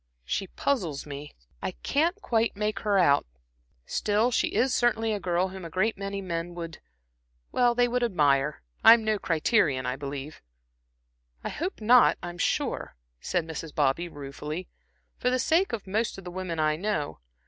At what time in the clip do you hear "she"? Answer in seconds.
0.25-0.47, 4.31-4.47